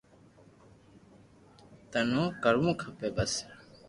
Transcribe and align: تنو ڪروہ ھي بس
تنو 1.91 2.23
ڪروہ 2.43 2.71
ھي 2.99 3.07
بس 3.15 3.33